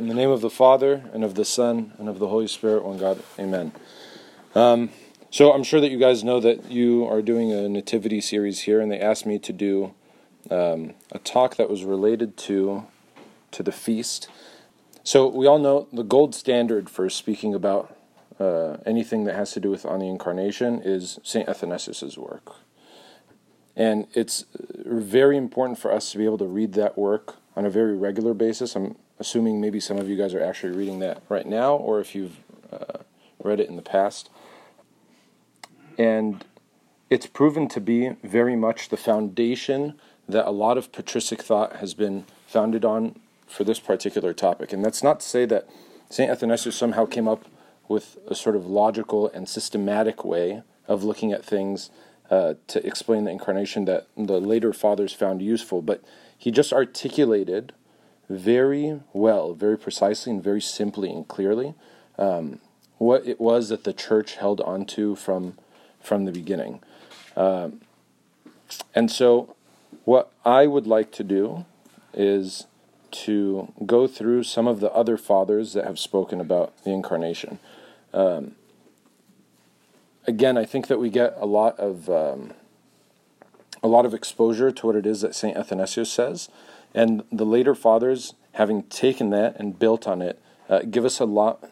[0.00, 2.84] in the name of the Father, and of the Son, and of the Holy Spirit,
[2.84, 3.22] one God.
[3.38, 3.70] Amen.
[4.54, 4.88] Um,
[5.28, 8.80] so I'm sure that you guys know that you are doing a nativity series here,
[8.80, 9.94] and they asked me to do
[10.50, 12.86] um, a talk that was related to
[13.50, 14.30] to the feast.
[15.04, 17.94] So we all know the gold standard for speaking about
[18.38, 22.54] uh, anything that has to do with on the incarnation is Saint Athanasius's work,
[23.76, 27.70] and it's very important for us to be able to read that work on a
[27.70, 28.74] very regular basis.
[28.74, 32.14] I'm assuming maybe some of you guys are actually reading that right now, or if
[32.14, 32.38] you've
[32.72, 32.98] uh,
[33.42, 34.30] read it in the past.
[35.98, 36.44] And
[37.10, 39.94] it's proven to be very much the foundation
[40.28, 44.72] that a lot of patristic thought has been founded on for this particular topic.
[44.72, 45.68] And that's not to say that
[46.08, 46.30] St.
[46.30, 47.44] Athanasius somehow came up
[47.88, 51.90] with a sort of logical and systematic way of looking at things
[52.30, 56.02] uh, to explain the incarnation that the later fathers found useful, but
[56.38, 57.72] he just articulated
[58.30, 61.74] very well, very precisely, and very simply and clearly
[62.16, 62.60] um,
[62.98, 65.58] what it was that the church held onto from
[66.00, 66.80] from the beginning.
[67.36, 67.80] Um,
[68.94, 69.56] and so,
[70.04, 71.66] what I would like to do
[72.14, 72.66] is
[73.10, 77.58] to go through some of the other fathers that have spoken about the incarnation.
[78.14, 78.52] Um,
[80.26, 82.52] again, I think that we get a lot of um,
[83.82, 86.48] a lot of exposure to what it is that Saint Athanasius says,
[86.94, 91.24] and the later fathers, having taken that and built on it, uh, give us a
[91.24, 91.70] lot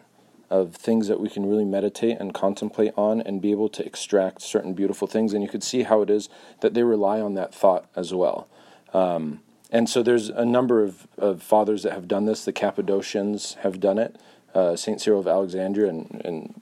[0.51, 4.41] of things that we can really meditate and contemplate on and be able to extract
[4.41, 5.35] certain beautiful things.
[5.35, 6.29] And you could see how it is
[6.61, 8.49] that they rely on that thought as well.
[8.95, 12.45] Um, and so there's a number of, of fathers that have done this.
[12.45, 14.17] The Cappadocians have done it.
[14.55, 16.61] Uh, Saint Cyril of Alexandria and, and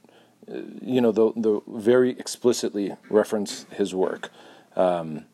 [0.51, 4.31] uh, you know, the, the very explicitly reference his work.
[4.75, 5.27] Um,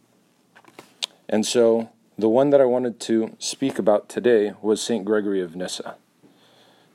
[1.29, 5.05] and so the one that I wanted to speak about today was St.
[5.05, 5.97] Gregory of Nyssa.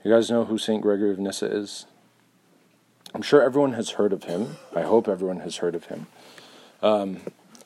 [0.03, 0.81] You guys know who St.
[0.81, 1.85] Gregory of Nyssa is?
[3.13, 4.57] I'm sure everyone has heard of him.
[4.75, 6.07] I hope everyone has heard of him.
[6.81, 7.17] Um,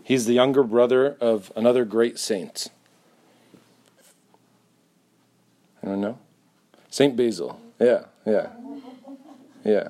[0.04, 2.70] he's the younger brother of another great saint.
[5.84, 6.18] Anyone know?
[6.90, 7.60] Saint Basil.
[7.80, 8.50] Yeah, yeah,
[9.64, 9.90] yeah.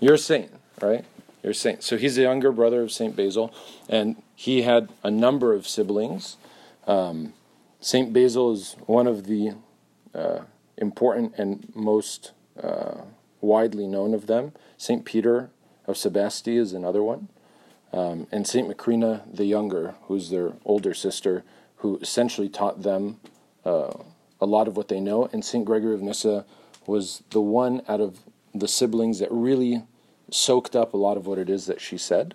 [0.00, 1.04] You're a saint, right?
[1.42, 1.82] You're a saint.
[1.82, 3.52] So he's the younger brother of Saint Basil,
[3.88, 6.36] and he had a number of siblings.
[6.88, 7.34] Um,
[7.80, 9.52] Saint Basil is one of the
[10.14, 10.40] uh,
[10.78, 13.02] important and most uh,
[13.40, 14.52] widely known of them.
[14.78, 15.50] Saint Peter
[15.86, 17.28] of Sebaste is another one,
[17.92, 21.44] um, and Saint Macrina the Younger, who's their older sister,
[21.76, 23.20] who essentially taught them
[23.64, 23.92] uh,
[24.40, 25.28] a lot of what they know.
[25.32, 26.46] And Saint Gregory of Nyssa
[26.86, 28.20] was the one out of
[28.54, 29.82] the siblings that really
[30.30, 32.34] soaked up a lot of what it is that she said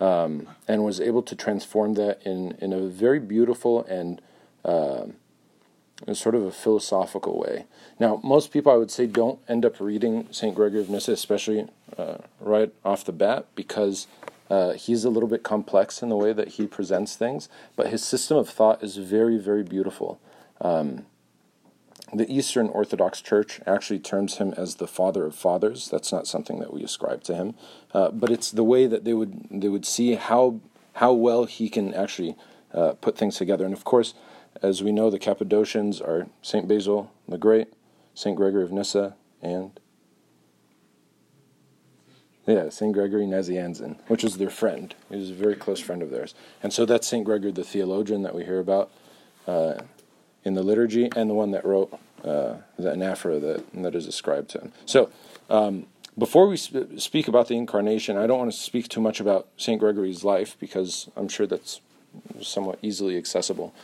[0.00, 4.20] um, and was able to transform that in, in a very beautiful and
[4.64, 5.06] uh,
[6.12, 7.64] sort of a philosophical way.
[7.98, 10.54] Now, most people, I would say, don't end up reading St.
[10.54, 14.06] Gregory of Nyssa, especially uh, right off the bat, because
[14.50, 18.04] uh, he's a little bit complex in the way that he presents things, but his
[18.04, 20.20] system of thought is very, very beautiful.
[20.60, 21.06] Um,
[22.16, 25.88] the Eastern Orthodox Church actually terms him as the father of fathers.
[25.88, 27.54] That's not something that we ascribe to him,
[27.92, 30.60] uh, but it's the way that they would they would see how
[30.94, 32.36] how well he can actually
[32.72, 33.64] uh, put things together.
[33.64, 34.14] And of course,
[34.62, 37.72] as we know, the Cappadocians are Saint Basil the Great,
[38.14, 39.78] Saint Gregory of Nyssa, and
[42.46, 44.94] yeah, Saint Gregory Nazianzen, which was their friend.
[45.10, 48.22] He was a very close friend of theirs, and so that's Saint Gregory the theologian
[48.22, 48.90] that we hear about.
[49.46, 49.80] Uh,
[50.46, 54.50] in the liturgy and the one that wrote uh, the anaphora that, that is ascribed
[54.50, 54.72] to him.
[54.84, 55.10] So,
[55.48, 55.86] um,
[56.18, 59.48] before we sp- speak about the incarnation, I don't want to speak too much about
[59.56, 59.78] St.
[59.78, 61.80] Gregory's life because I'm sure that's
[62.40, 63.74] somewhat easily accessible.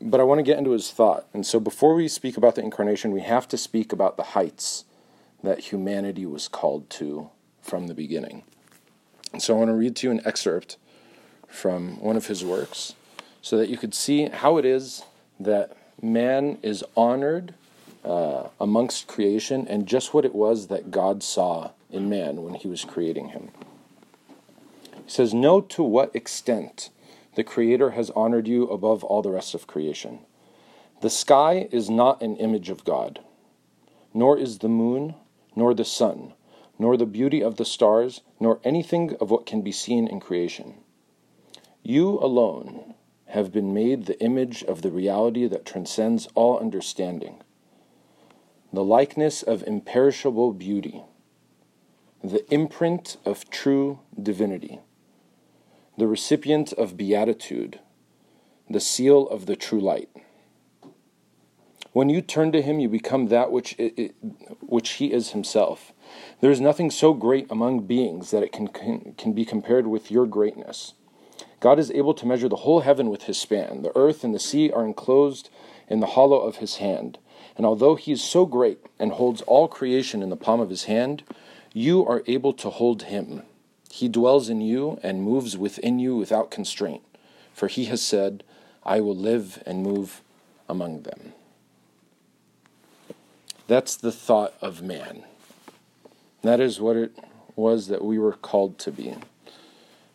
[0.00, 1.26] But I want to get into his thought.
[1.32, 4.84] And so, before we speak about the incarnation, we have to speak about the heights
[5.42, 7.30] that humanity was called to
[7.60, 8.44] from the beginning.
[9.32, 10.76] And so, I want to read to you an excerpt
[11.48, 12.94] from one of his works
[13.40, 15.02] so that you could see how it is
[15.40, 17.54] that man is honored
[18.04, 22.68] uh, amongst creation and just what it was that God saw in man when he
[22.68, 23.50] was creating him.
[25.04, 26.90] He says, Know to what extent
[27.34, 30.20] the Creator has honored you above all the rest of creation.
[31.00, 33.20] The sky is not an image of God,
[34.14, 35.14] nor is the moon,
[35.56, 36.32] nor the sun,
[36.78, 40.74] nor the beauty of the stars, nor anything of what can be seen in creation.
[41.82, 42.91] You alone
[43.32, 47.42] have been made the image of the reality that transcends all understanding,
[48.70, 51.02] the likeness of imperishable beauty,
[52.22, 54.80] the imprint of true divinity,
[55.96, 57.80] the recipient of beatitude,
[58.68, 60.10] the seal of the true light.
[61.92, 64.14] When you turn to him, you become that which, it, it,
[64.60, 65.92] which he is himself.
[66.42, 70.10] There is nothing so great among beings that it can, can, can be compared with
[70.10, 70.92] your greatness.
[71.62, 73.82] God is able to measure the whole heaven with his span.
[73.82, 75.48] The earth and the sea are enclosed
[75.86, 77.18] in the hollow of his hand.
[77.56, 80.84] And although he is so great and holds all creation in the palm of his
[80.84, 81.22] hand,
[81.72, 83.42] you are able to hold him.
[83.92, 87.02] He dwells in you and moves within you without constraint.
[87.54, 88.42] For he has said,
[88.82, 90.20] I will live and move
[90.68, 91.32] among them.
[93.68, 95.22] That's the thought of man.
[96.42, 97.16] That is what it
[97.54, 99.14] was that we were called to be.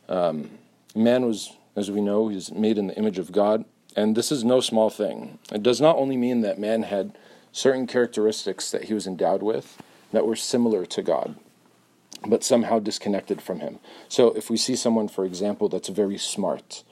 [0.10, 0.50] Um,
[0.98, 3.66] man was, as we know, he's made in the image of God,
[3.96, 5.40] and this is no small thing.
[5.52, 7.18] It does not only mean that man had
[7.52, 11.36] certain characteristics that he was endowed with that were similar to God,
[12.28, 13.80] but somehow disconnected from him.
[14.08, 16.84] So if we see someone, for example, that's very smart,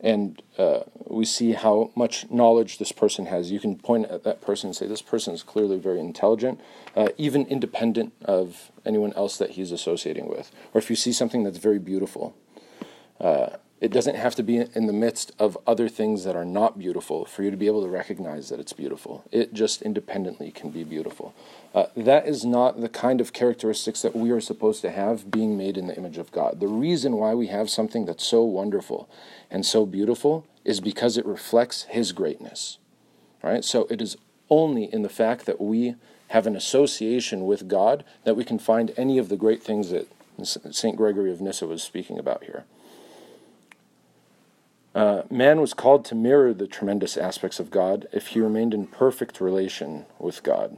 [0.00, 3.50] and uh, we see how much knowledge this person has.
[3.50, 6.60] You can point at that person and say, This person is clearly very intelligent,
[6.96, 10.50] uh, even independent of anyone else that he's associating with.
[10.72, 12.34] Or if you see something that's very beautiful,
[13.20, 16.78] uh, it doesn't have to be in the midst of other things that are not
[16.78, 19.24] beautiful for you to be able to recognize that it's beautiful.
[19.32, 21.34] It just independently can be beautiful.
[21.74, 25.56] Uh, that is not the kind of characteristics that we are supposed to have being
[25.56, 26.60] made in the image of God.
[26.60, 29.08] The reason why we have something that's so wonderful
[29.50, 32.76] and so beautiful is because it reflects His greatness.
[33.42, 33.64] Right?
[33.64, 34.18] So it is
[34.50, 35.94] only in the fact that we
[36.28, 40.06] have an association with God that we can find any of the great things that
[40.44, 40.96] St.
[40.96, 42.64] Gregory of Nyssa was speaking about here.
[44.94, 48.86] Uh, man was called to mirror the tremendous aspects of God if he remained in
[48.86, 50.76] perfect relation with God.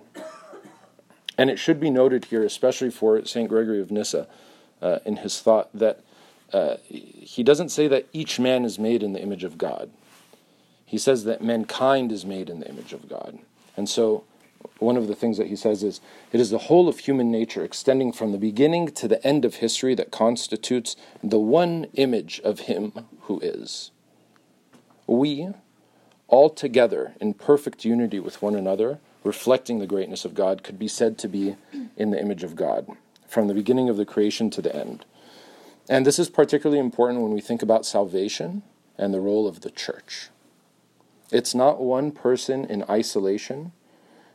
[1.38, 3.48] And it should be noted here, especially for St.
[3.48, 4.28] Gregory of Nyssa,
[4.82, 6.00] uh, in his thought, that
[6.52, 9.90] uh, he doesn't say that each man is made in the image of God.
[10.84, 13.38] He says that mankind is made in the image of God.
[13.78, 14.24] And so,
[14.78, 17.64] one of the things that he says is it is the whole of human nature,
[17.64, 22.60] extending from the beginning to the end of history, that constitutes the one image of
[22.60, 22.92] him
[23.22, 23.90] who is
[25.06, 25.48] we,
[26.28, 30.88] all together in perfect unity with one another, reflecting the greatness of God, could be
[30.88, 31.56] said to be
[31.96, 32.86] in the image of God,
[33.28, 35.04] from the beginning of the creation to the end.
[35.88, 38.62] And this is particularly important when we think about salvation
[38.96, 40.28] and the role of the church.
[41.30, 43.72] It's not one person in isolation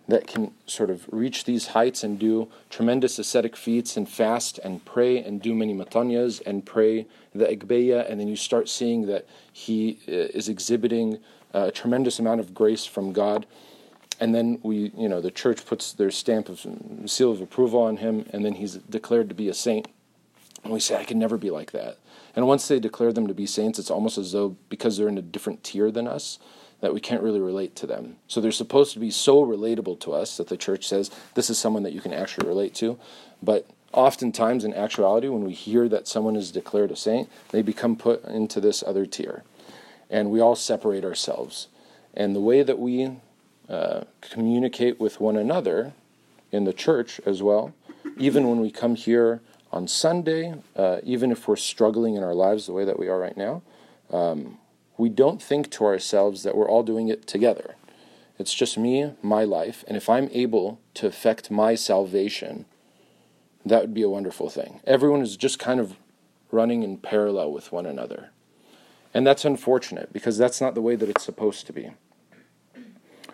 [0.07, 4.83] that can sort of reach these heights and do tremendous ascetic feats and fast and
[4.85, 7.05] pray and do many matanyas and pray
[7.35, 11.19] the Agbeya, and then you start seeing that he uh, is exhibiting
[11.53, 13.45] a tremendous amount of grace from God.
[14.19, 16.65] And then we, you know, the church puts their stamp of
[17.05, 19.87] seal of approval on him, and then he's declared to be a saint.
[20.63, 21.97] And we say, I can never be like that.
[22.35, 25.17] And once they declare them to be saints, it's almost as though because they're in
[25.17, 26.39] a different tier than us,
[26.81, 28.17] that we can't really relate to them.
[28.27, 31.57] So they're supposed to be so relatable to us that the church says this is
[31.57, 32.99] someone that you can actually relate to.
[33.41, 37.95] But oftentimes, in actuality, when we hear that someone is declared a saint, they become
[37.95, 39.43] put into this other tier.
[40.09, 41.67] And we all separate ourselves.
[42.13, 43.11] And the way that we
[43.67, 45.93] uh, communicate with one another
[46.51, 47.73] in the church as well,
[48.17, 49.41] even when we come here
[49.71, 53.19] on Sunday, uh, even if we're struggling in our lives the way that we are
[53.19, 53.61] right now,
[54.11, 54.57] um,
[54.97, 57.75] we don't think to ourselves that we're all doing it together.
[58.39, 62.65] It's just me, my life, and if I'm able to affect my salvation,
[63.65, 64.79] that would be a wonderful thing.
[64.85, 65.97] Everyone is just kind of
[66.51, 68.29] running in parallel with one another.
[69.13, 71.91] And that's unfortunate because that's not the way that it's supposed to be.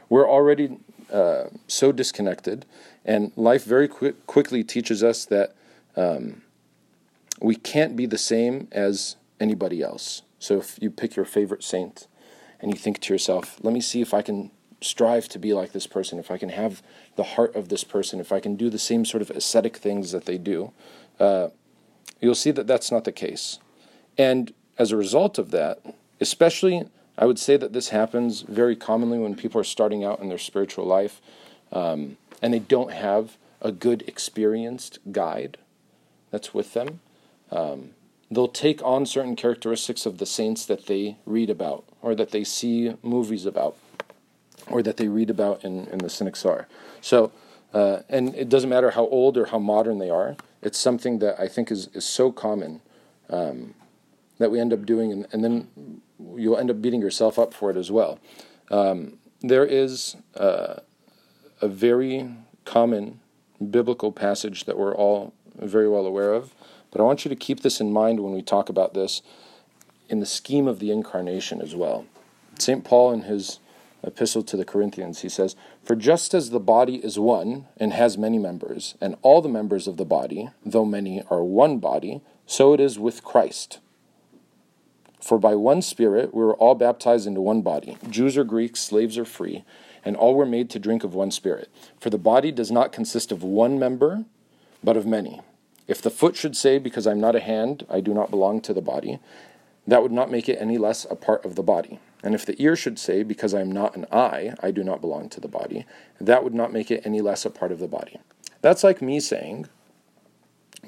[0.10, 0.77] We're already
[1.12, 2.65] uh, so disconnected,
[3.05, 5.55] and life very quick, quickly teaches us that
[5.96, 6.41] um,
[7.41, 10.23] we can't be the same as anybody else.
[10.43, 12.07] So if you pick your favorite saint
[12.59, 15.71] and you think to yourself, let me see if I can strive to be like
[15.71, 16.83] this person, if I can have
[17.15, 20.12] the heart of this person, if I can do the same sort of ascetic things
[20.12, 20.73] that they do,
[21.17, 21.47] uh,
[22.19, 23.59] you'll see that that's not the case.
[24.17, 25.79] And as a result of that,
[26.19, 30.27] especially, I would say that this happens very commonly when people are starting out in
[30.27, 31.21] their spiritual life
[31.71, 35.57] um, and they don't have a good, experienced guide
[36.31, 37.00] that's with them.
[37.50, 37.91] Um,
[38.36, 42.44] they'll take on certain characteristics of the saints that they read about or that they
[42.44, 43.78] see movies about
[44.68, 46.66] or that they read about in, in the Synaxar.
[47.02, 47.32] So,
[47.74, 51.40] uh, and it doesn't matter how old or how modern they are, it's something that
[51.40, 52.82] I think is, is so common
[53.30, 53.74] um,
[54.38, 56.02] that we end up doing, and, and, then
[56.36, 58.20] you'll end up beating yourself up for it as well.
[58.72, 60.75] Um, there is uh,
[61.62, 62.30] a very
[62.66, 63.20] common
[63.72, 66.54] biblical passage that we're all very well aware of
[66.93, 69.23] but I want you to keep this in mind when we talk about this
[70.09, 72.05] in the scheme of the incarnation as well.
[72.59, 72.83] St.
[72.83, 73.57] Paul, in his
[74.03, 78.15] epistle to the Corinthians, he says, For just as the body is one and has
[78.15, 82.73] many members, and all the members of the body, though many, are one body, so
[82.73, 83.79] it is with Christ.
[85.19, 89.17] For by one Spirit we were all baptized into one body, Jews or Greeks, slaves
[89.17, 89.63] or free,
[90.05, 91.71] and all were made to drink of one Spirit.
[92.00, 94.25] For the body does not consist of one member,
[94.83, 95.41] but of many.
[95.88, 98.74] If the foot should say, Because I'm not a hand, I do not belong to
[98.74, 99.20] the body,
[99.86, 102.00] that would not make it any less a part of the body.
[102.24, 105.02] And if the ear should say, Because I am not an eye, I do not
[105.02, 105.86] belong to the body,
[106.22, 108.20] that would not make it any less a part of the body.
[108.62, 109.68] That's like me saying,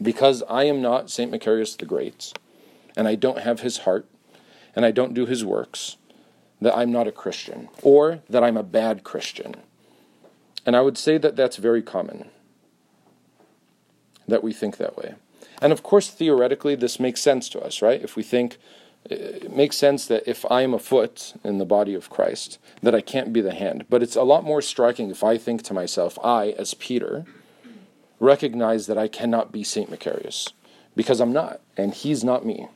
[0.02, 1.32] Because I am not St.
[1.32, 2.34] Macarius the Great,
[2.96, 4.08] and I don't have his heart,
[4.76, 5.98] and I don't do his works,
[6.62, 9.56] that I'm not a Christian, or that I'm a bad Christian.
[10.66, 12.30] And I would say that that's very common,
[14.28, 15.16] that we think that way.
[15.62, 18.02] And of course, theoretically, this makes sense to us, right?
[18.02, 18.58] If we think,
[19.06, 22.96] it makes sense that if I am a foot in the body of Christ, that
[22.96, 23.86] I can't be the hand.
[23.90, 27.26] But it's a lot more striking if I think to myself, I, as Peter,
[28.20, 29.90] recognize that I cannot be St.
[29.90, 30.52] Macarius,
[30.96, 32.68] because I'm not, and he's not me.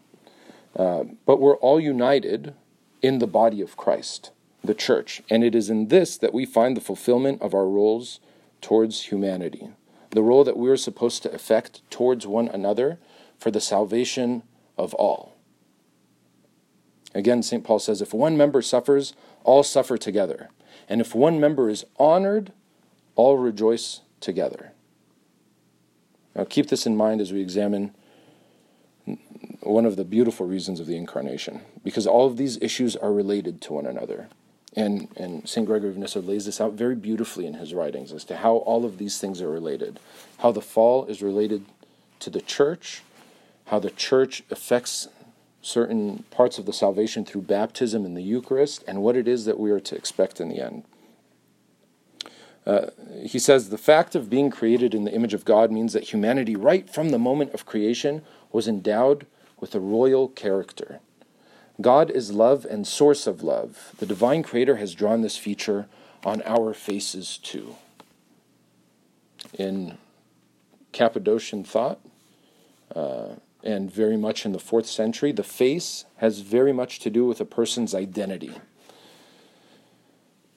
[0.75, 2.53] Uh, but we're all united
[3.01, 4.31] in the body of Christ,
[4.63, 8.19] the church, and it is in this that we find the fulfillment of our roles
[8.61, 9.69] towards humanity,
[10.11, 12.97] the role that we are supposed to effect towards one another
[13.37, 14.43] for the salvation
[14.77, 15.35] of all.
[17.13, 17.63] Again, St.
[17.63, 19.13] Paul says, if one member suffers,
[19.43, 20.49] all suffer together.
[20.87, 22.51] And if one member is honored,
[23.15, 24.73] all rejoice together.
[26.35, 27.95] Now, keep this in mind as we examine
[29.61, 33.61] one of the beautiful reasons of the incarnation, because all of these issues are related
[33.61, 34.29] to one another.
[34.75, 35.65] And, and St.
[35.65, 38.85] Gregory of Nyssa lays this out very beautifully in his writings as to how all
[38.85, 39.99] of these things are related.
[40.39, 41.65] How the fall is related
[42.19, 43.01] to the church,
[43.65, 45.07] how the church affects
[45.61, 49.59] certain parts of the salvation through baptism and the Eucharist, and what it is that
[49.59, 50.83] we are to expect in the end.
[52.65, 52.87] Uh,
[53.23, 56.55] he says the fact of being created in the image of God means that humanity,
[56.55, 58.21] right from the moment of creation,
[58.51, 59.25] was endowed
[59.59, 60.99] with a royal character.
[61.81, 63.93] God is love and source of love.
[63.99, 65.87] The divine creator has drawn this feature
[66.25, 67.75] on our faces too.
[69.57, 69.97] In
[70.91, 71.99] Cappadocian thought,
[72.93, 77.25] uh, and very much in the fourth century, the face has very much to do
[77.25, 78.53] with a person's identity.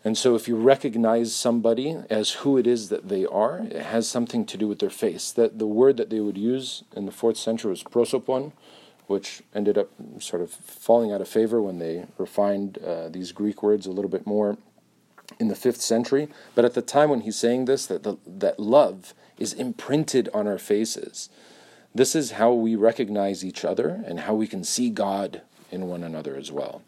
[0.04, 4.08] And so, if you recognize somebody as who it is that they are, it has
[4.08, 5.30] something to do with their face.
[5.30, 8.52] That the word that they would use in the fourth century was prosopon,
[9.12, 13.62] which ended up sort of falling out of favor when they refined uh, these Greek
[13.62, 14.56] words a little bit more
[15.38, 16.28] in the fifth century.
[16.54, 20.46] But at the time when he's saying this, that the, that love is imprinted on
[20.46, 21.28] our faces.
[21.94, 26.02] This is how we recognize each other and how we can see God in one
[26.02, 26.82] another as well.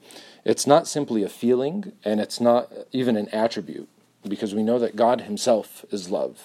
[0.47, 3.89] It's not simply a feeling, and it's not even an attribute,
[4.27, 6.43] because we know that God Himself is love.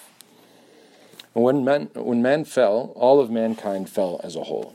[1.32, 4.74] When man, when man fell, all of mankind fell as a whole.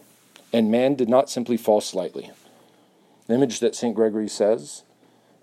[0.56, 2.32] And man did not simply fall slightly.
[3.28, 3.94] The image that St.
[3.94, 4.84] Gregory says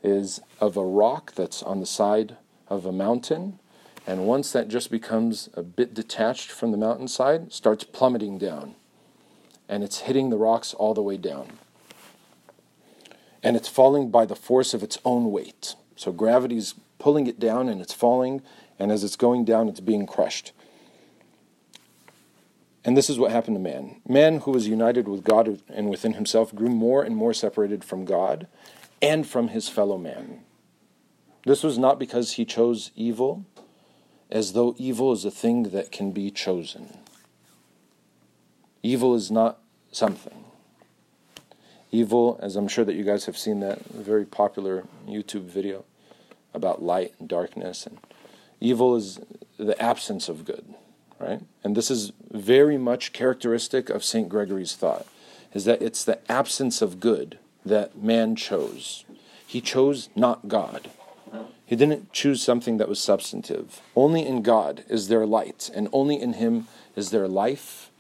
[0.02, 2.36] is of a rock that's on the side
[2.68, 3.58] of a mountain,
[4.06, 8.74] and once that just becomes a bit detached from the mountainside, starts plummeting down.
[9.68, 11.58] And it's hitting the rocks all the way down
[13.42, 15.74] and it's falling by the force of its own weight.
[15.96, 18.42] So gravity's pulling it down and it's falling,
[18.78, 20.52] and as it's going down, it's being crushed.
[22.84, 24.00] And this is what happened to man.
[24.08, 28.04] Man, who was united with God and within himself, grew more and more separated from
[28.04, 28.48] God
[29.00, 30.40] and from his fellow man.
[31.44, 33.44] This was not because he chose evil,
[34.30, 36.98] as though evil is a thing that can be chosen.
[38.82, 39.58] Evil is not
[39.90, 40.44] something.
[41.90, 45.84] Evil, as I'm sure that you guys have seen that very popular YouTube video
[46.54, 47.98] about light and darkness, and
[48.60, 49.20] evil is
[49.58, 50.74] the absence of good,
[51.22, 51.40] right?
[51.62, 54.28] And this is very much characteristic of St.
[54.28, 55.06] Gregory's thought,
[55.54, 59.04] is that it's the absence of good that man chose.
[59.46, 60.90] He chose not God.
[61.64, 63.80] He didn't choose something that was substantive.
[63.96, 67.90] Only in God is there light, and only in Him is there life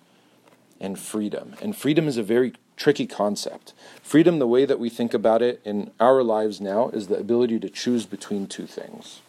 [0.78, 1.54] and freedom.
[1.62, 3.72] And freedom is a very tricky concept.
[4.02, 7.60] Freedom, the way that we think about it in our lives now, is the ability
[7.60, 9.22] to choose between two things.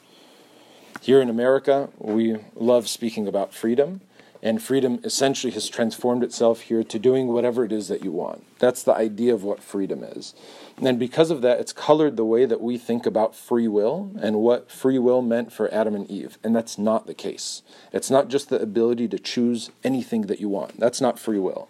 [1.01, 4.01] Here in America, we love speaking about freedom,
[4.41, 8.45] and freedom essentially has transformed itself here to doing whatever it is that you want.
[8.59, 10.33] That's the idea of what freedom is.
[10.81, 14.37] And because of that, it's colored the way that we think about free will and
[14.37, 16.37] what free will meant for Adam and Eve.
[16.43, 17.61] And that's not the case.
[17.93, 20.77] It's not just the ability to choose anything that you want.
[20.79, 21.69] That's not free will.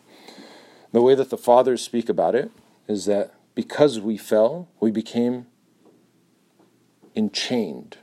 [0.91, 2.51] The way that the fathers speak about it
[2.87, 5.45] is that because we fell, we became
[7.15, 7.97] enchained.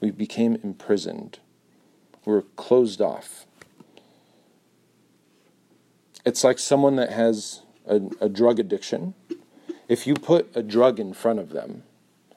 [0.00, 1.38] We became imprisoned.
[2.24, 3.46] We were closed off.
[6.24, 9.14] It's like someone that has a, a drug addiction.
[9.88, 11.84] If you put a drug in front of them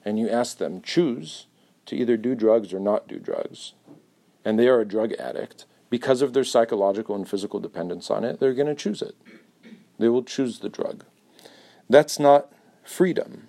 [0.05, 1.47] and you ask them, choose
[1.87, 3.73] to either do drugs or not do drugs,
[4.45, 8.39] and they are a drug addict, because of their psychological and physical dependence on it,
[8.39, 9.15] they're going to choose it.
[9.97, 11.03] They will choose the drug.
[11.89, 12.51] That's not
[12.83, 13.47] freedom.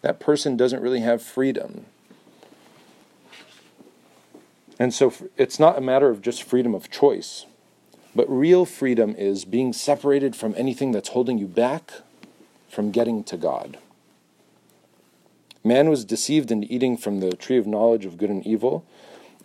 [0.00, 1.86] That person doesn't really have freedom.
[4.82, 7.46] And so it's not a matter of just freedom of choice,
[8.16, 11.92] but real freedom is being separated from anything that's holding you back
[12.68, 13.78] from getting to God.
[15.62, 18.84] Man was deceived in eating from the tree of knowledge of good and evil,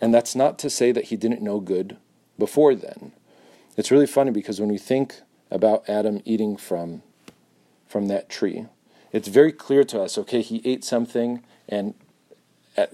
[0.00, 1.98] and that's not to say that he didn't know good
[2.36, 3.12] before then.
[3.76, 5.20] It's really funny because when we think
[5.52, 7.02] about Adam eating from
[7.86, 8.66] from that tree,
[9.12, 10.18] it's very clear to us.
[10.18, 11.94] Okay, he ate something, and
[12.76, 12.90] at,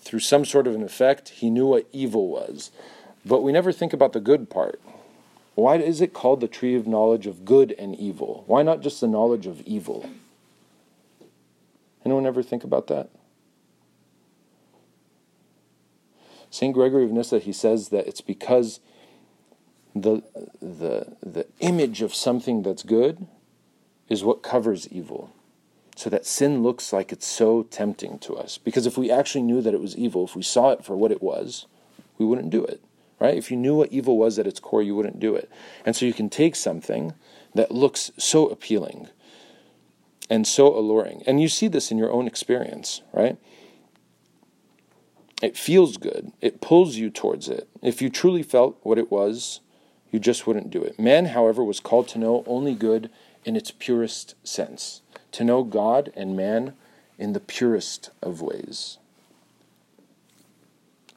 [0.00, 2.70] through some sort of an effect, he knew what evil was.
[3.24, 4.80] But we never think about the good part.
[5.54, 8.44] Why is it called the tree of knowledge of good and evil?
[8.46, 10.08] Why not just the knowledge of evil?
[12.04, 13.10] Anyone ever think about that?
[16.50, 16.74] St.
[16.74, 18.80] Gregory of Nyssa, he says that it's because
[19.94, 20.22] the,
[20.60, 23.26] the, the image of something that's good
[24.08, 25.30] is what covers evil.
[26.00, 28.56] So that sin looks like it's so tempting to us.
[28.56, 31.12] Because if we actually knew that it was evil, if we saw it for what
[31.12, 31.66] it was,
[32.16, 32.82] we wouldn't do it.
[33.18, 33.36] Right?
[33.36, 35.50] If you knew what evil was at its core, you wouldn't do it.
[35.84, 37.12] And so you can take something
[37.54, 39.08] that looks so appealing
[40.30, 41.22] and so alluring.
[41.26, 43.36] And you see this in your own experience, right?
[45.42, 46.32] It feels good.
[46.40, 47.68] It pulls you towards it.
[47.82, 49.60] If you truly felt what it was,
[50.10, 50.98] you just wouldn't do it.
[50.98, 53.10] Man, however, was called to know only good
[53.44, 56.74] in its purest sense, to know God and man
[57.18, 58.98] in the purest of ways.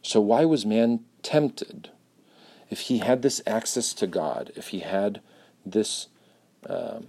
[0.01, 1.89] So, why was man tempted?
[2.70, 5.22] If he had this access to God, if he had
[5.66, 6.07] this,
[6.68, 7.07] um,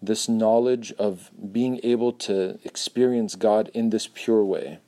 [0.00, 4.78] this knowledge of being able to experience God in this pure way,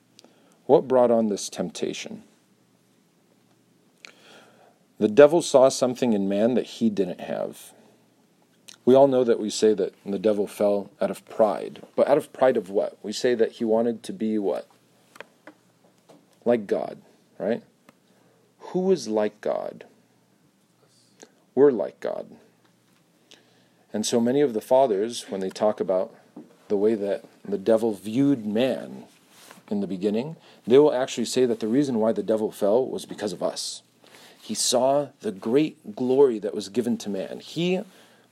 [0.67, 2.23] what brought on this temptation?
[4.99, 7.73] The devil saw something in man that he didn't have.
[8.85, 11.83] We all know that we say that the devil fell out of pride.
[11.97, 12.99] But out of pride of what?
[13.03, 14.69] We say that he wanted to be what?
[16.45, 16.99] Like God,
[17.39, 17.63] right?
[18.59, 19.85] Who is like God?
[21.55, 22.27] We're like God.
[23.93, 26.15] And so many of the fathers, when they talk about
[26.69, 29.05] the way that the devil viewed man,
[29.71, 33.07] in the beginning, they will actually say that the reason why the devil fell was
[33.07, 33.83] because of us.
[34.41, 37.41] He saw the great glory that was given to man.
[37.41, 37.81] He,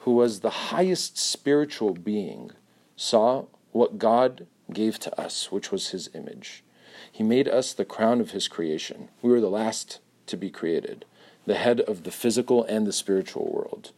[0.03, 2.51] who was the highest spiritual being,
[2.97, 6.63] saw what God gave to us, which was his image.
[7.11, 9.09] He made us the crown of his creation.
[9.21, 11.05] We were the last to be created,
[11.47, 13.91] the head of the physical and the spiritual world.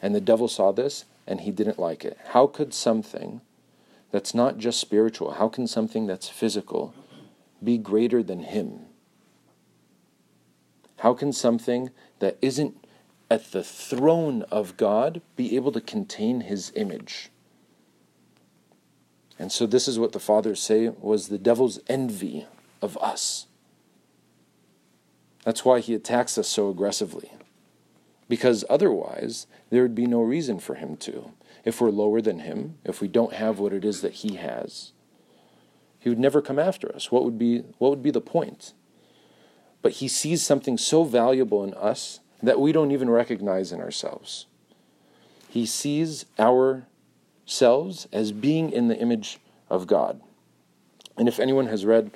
[0.00, 2.18] And the devil saw this and he didn't like it.
[2.28, 3.40] How could something
[4.14, 5.32] that's not just spiritual.
[5.32, 6.94] How can something that's physical
[7.64, 8.82] be greater than Him?
[10.98, 11.90] How can something
[12.20, 12.76] that isn't
[13.30, 17.30] at the throne of God be able to contain His image?
[19.38, 22.46] And so, this is what the fathers say was the devil's envy
[22.80, 23.46] of us.
[25.44, 27.32] That's why he attacks us so aggressively.
[28.28, 31.32] Because otherwise, there would be no reason for him to
[31.64, 34.92] if we're lower than him, if we don't have what it is that he has.
[35.98, 37.10] He would never come after us.
[37.10, 38.72] What would be what would be the point?
[39.82, 44.46] But he sees something so valuable in us that we don't even recognize in ourselves.
[45.48, 49.38] He sees ourselves as being in the image
[49.70, 50.20] of God.
[51.16, 52.10] And if anyone has read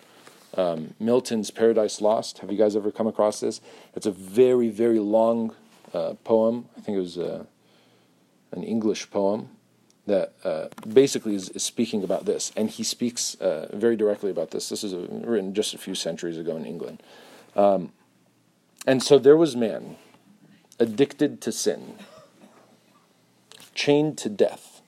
[0.57, 3.61] um, Milton's Paradise Lost, have you guys ever come across this?
[3.95, 5.55] It's a very, very long
[5.95, 6.69] uh, poem.
[6.77, 7.19] I think it was.
[7.19, 7.45] Uh,
[8.53, 9.51] an English poem
[10.07, 14.51] that uh, basically is, is, speaking about this, and he speaks uh, very directly about
[14.51, 14.69] this.
[14.69, 17.03] This is a, written just a few centuries ago in England.
[17.55, 17.93] Um,
[18.87, 19.97] and so there was man,
[20.79, 21.95] addicted to sin,
[23.75, 24.81] chained to death,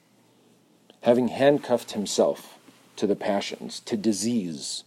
[1.02, 2.58] having handcuffed himself
[2.96, 4.84] to the passions, to disease,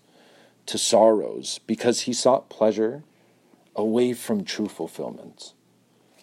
[0.65, 3.03] to sorrows, because he sought pleasure
[3.75, 5.53] away from true fulfillment,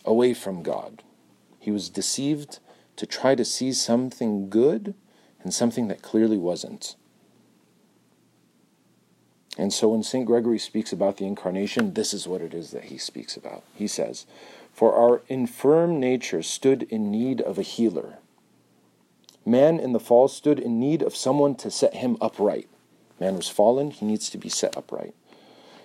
[0.05, 1.03] away from God.
[1.59, 2.59] He was deceived
[2.97, 4.95] to try to see something good
[5.43, 6.97] and something that clearly wasn't.
[9.59, 10.25] And so when St.
[10.25, 13.65] Gregory speaks about the incarnation, this is what it is that he speaks about.
[13.75, 14.25] He says,
[14.81, 18.17] For our infirm nature stood in need of a healer.
[19.45, 22.67] Man in the fall stood in need of someone to set him upright.
[23.21, 25.15] Man was fallen, he needs to be set upright.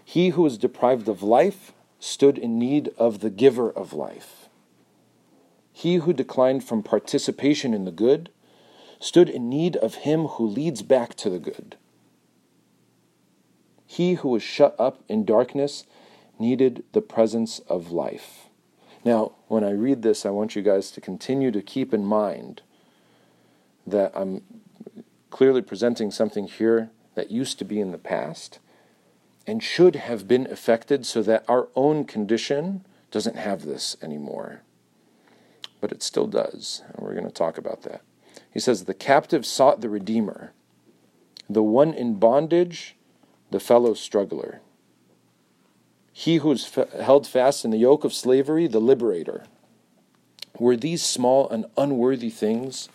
[0.05, 4.47] He who was deprived of life stood in need of the giver of life.
[5.73, 8.29] He who declined from participation in the good
[9.01, 11.75] stood in need of him who leads back to the good.
[13.85, 15.85] He who was shut up in darkness
[16.39, 18.45] needed the presence of life.
[19.05, 22.63] Now, when I read this, I want you guys to continue to keep in mind
[23.85, 24.41] that I'm
[25.29, 28.57] clearly presenting something here that used to be in the past
[29.45, 34.63] and should have been affected so that our own condition doesn't have this anymore.
[35.79, 38.01] But it still does, and we're going to talk about that.
[38.51, 40.53] He says, The captive sought the Redeemer,
[41.47, 42.95] the one in bondage,
[43.51, 44.61] the fellow struggler.
[46.17, 49.43] He who is f- held fast in the yoke of slavery, the liberator.
[50.57, 52.87] Were these small and unworthy things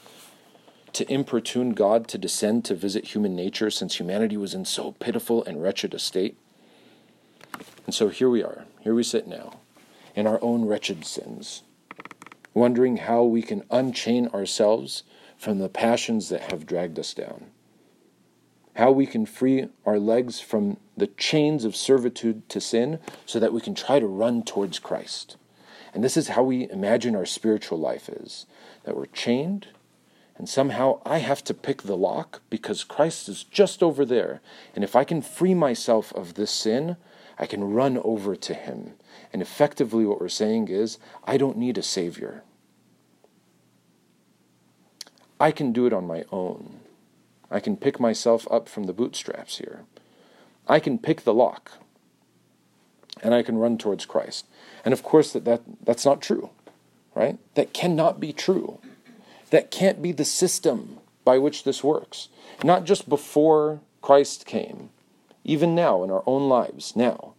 [0.95, 5.45] to importune God to descend to visit human nature since humanity was in so pitiful
[5.45, 6.39] and wretched a state?
[7.85, 9.61] And so here we are, here we sit now,
[10.17, 11.63] in our own wretched sins,
[12.55, 15.03] wondering how we can unchain ourselves
[15.37, 17.51] from the passions that have dragged us down,
[18.81, 23.53] how we can free our legs from the chains of servitude to sin so that
[23.53, 25.37] we can try to run towards Christ.
[25.93, 28.47] And this is how we imagine our spiritual life is
[28.85, 29.69] that we're chained
[30.41, 34.41] and somehow I have to pick the lock because Christ is just over there.
[34.75, 36.97] And if I can free myself of this sin,
[37.39, 38.95] I can run over to Him.
[39.35, 42.43] And effectively, what we're saying is, I don't need a Savior.
[45.39, 46.81] I can do it on my own.
[47.51, 49.81] I can pick myself up from the bootstraps here.
[50.69, 51.73] I can pick the lock.
[53.23, 54.47] And I can run towards Christ.
[54.85, 56.51] And of course, that, that, that's not true,
[57.15, 57.39] right?
[57.55, 58.79] That cannot be true.
[59.51, 62.29] That can't be the system by which this works.
[62.65, 64.91] Not just before Christ came,
[65.45, 67.35] even now in our own lives, now.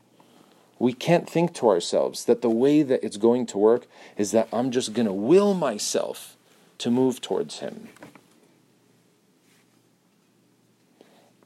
[0.77, 4.49] We can't think to ourselves that the way that it's going to work is that
[4.51, 6.35] I'm just going to will myself
[6.79, 7.89] to move towards Him.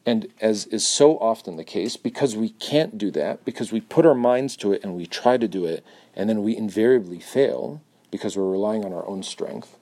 [0.06, 4.06] And as is so often the case, because we can't do that, because we put
[4.06, 5.84] our minds to it and we try to do it,
[6.15, 9.76] and then we invariably fail because we're relying on our own strength,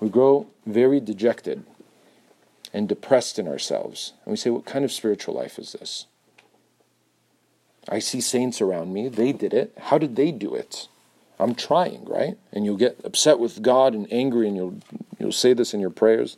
[0.00, 1.64] we grow very dejected
[2.72, 4.12] and depressed in ourselves.
[4.24, 6.06] And we say, What kind of spiritual life is this?
[7.88, 9.08] I see saints around me.
[9.08, 9.72] They did it.
[9.78, 10.88] How did they do it?
[11.38, 12.36] I'm trying, right?
[12.52, 14.78] And you'll get upset with God and angry, and you'll,
[15.18, 16.36] you'll say this in your prayers.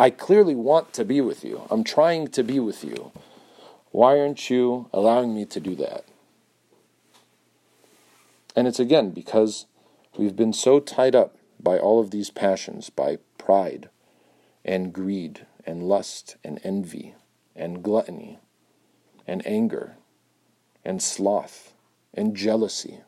[0.00, 1.68] I clearly want to be with you.
[1.70, 3.12] I'm trying to be with you.
[3.90, 6.06] Why aren't you allowing me to do that?
[8.56, 9.66] And it's again because
[10.16, 13.90] we've been so tied up by all of these passions, by pride
[14.64, 17.14] and greed and lust and envy
[17.54, 18.38] and gluttony
[19.26, 19.96] and anger
[20.82, 21.74] and sloth
[22.14, 23.00] and jealousy.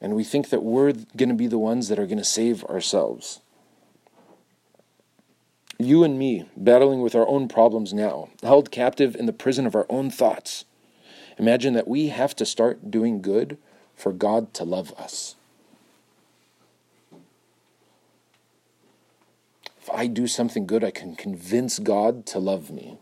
[0.00, 2.64] And we think that we're going to be the ones that are going to save
[2.64, 3.40] ourselves.
[5.78, 9.74] You and me, battling with our own problems now, held captive in the prison of
[9.74, 10.64] our own thoughts.
[11.38, 13.58] Imagine that we have to start doing good
[13.96, 15.36] for God to love us.
[19.80, 22.98] If I do something good, I can convince God to love me.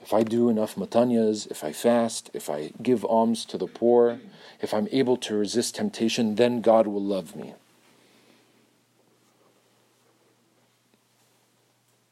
[0.00, 4.20] If I do enough matanyas, if I fast, if I give alms to the poor,
[4.60, 7.54] if I'm able to resist temptation, then God will love me.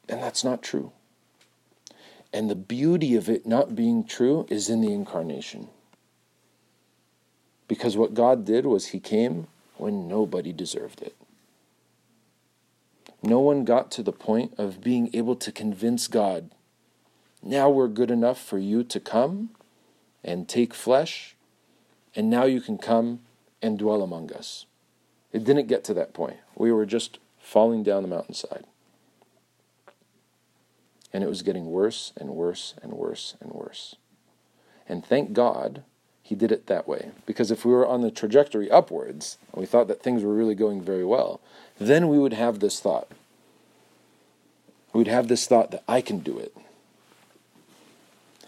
[0.09, 0.93] And that's not true.
[2.33, 5.69] And the beauty of it not being true is in the incarnation.
[7.69, 11.15] Because what God did was He came when nobody deserved it.
[13.23, 16.51] No one got to the point of being able to convince God,
[17.43, 19.51] now we're good enough for you to come
[20.23, 21.37] and take flesh,
[22.15, 23.21] and now you can come
[23.61, 24.67] and dwell among us.
[25.33, 26.39] It didn't get to that point.
[26.57, 28.65] We were just falling down the mountainside.
[31.15, 33.97] And it was getting worse and worse and worse and worse.
[34.87, 35.83] And thank God
[36.23, 37.13] he did it that way.
[37.25, 40.55] Because if we were on the trajectory upwards, and we thought that things were really
[40.55, 41.41] going very well,
[41.79, 43.09] then we would have this thought.
[44.93, 46.55] We would have this thought that I can do it.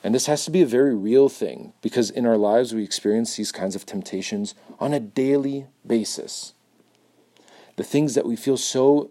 [0.03, 3.37] And this has to be a very real thing because in our lives we experience
[3.37, 6.53] these kinds of temptations on a daily basis.
[7.75, 9.11] The things that we feel so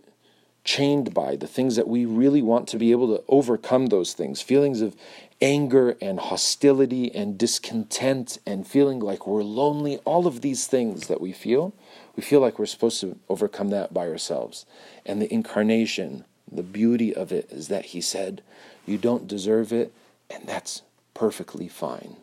[0.65, 4.41] chained by, the things that we really want to be able to overcome those things,
[4.41, 4.95] feelings of
[5.41, 11.21] anger and hostility and discontent and feeling like we're lonely, all of these things that
[11.21, 11.73] we feel,
[12.15, 14.65] we feel like we're supposed to overcome that by ourselves.
[15.05, 18.41] And the incarnation The beauty of it is that he said,
[18.85, 19.91] You don't deserve it,
[20.29, 22.17] and that's perfectly fine.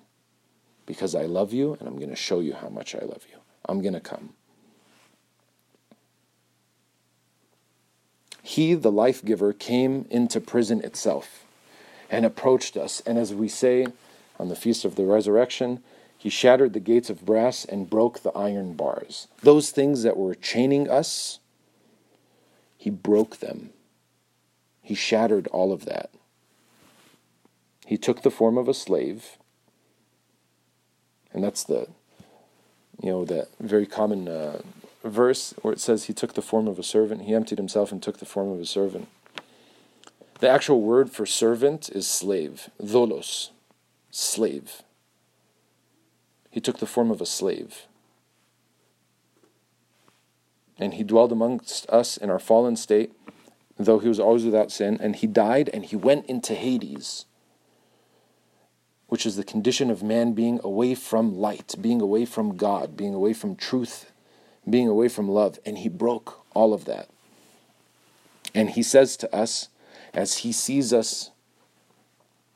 [0.87, 3.39] Because I love you, and I'm going to show you how much I love you.
[3.69, 4.35] I'm going to come.
[8.43, 11.45] He, the life giver, came into prison itself
[12.11, 13.01] and approached us.
[13.07, 13.87] And as we say
[14.39, 15.83] on the Feast of the Resurrection,
[16.19, 19.29] he shattered the gates of brass and broke the iron bars.
[19.43, 21.39] Those things that were chaining us,
[22.77, 23.71] he broke them.
[24.83, 26.11] He shattered all of that.
[27.87, 29.39] He took the form of a slave.
[31.33, 31.89] And that's the,
[33.03, 34.63] you know, that very common uh,
[35.11, 37.23] verse where it says he took the form of a servant.
[37.23, 39.09] He emptied himself and took the form of a servant.
[40.41, 43.51] The actual word for servant is slave, doulos,
[44.11, 44.83] slave.
[46.51, 47.87] He took the form of a slave.
[50.79, 53.13] And he dwelled amongst us in our fallen state,
[53.79, 54.99] though he was always without sin.
[55.01, 57.25] And he died and he went into Hades,
[59.07, 63.15] which is the condition of man being away from light, being away from God, being
[63.15, 64.12] away from truth,
[64.69, 65.59] being away from love.
[65.65, 67.09] And he broke all of that.
[68.55, 69.69] And he says to us,
[70.15, 71.31] as he sees us